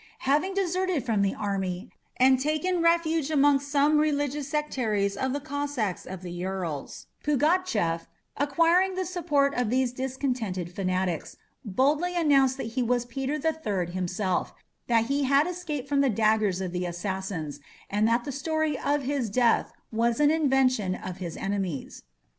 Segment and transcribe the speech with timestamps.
[0.25, 6.07] Having deserted from the army, and taken refuge amongst some religious sectaries of the Cossacks
[6.07, 6.89] of the Ural,
[7.23, 13.53] Pugatchef, acquiring the support of these discontented fanatics, boldly announced that he was Peter the
[13.53, 14.55] Third himself,
[14.87, 19.03] that he had escaped from the daggers of the assassins, and that the story of
[19.03, 22.01] his death was an invention of his enemies.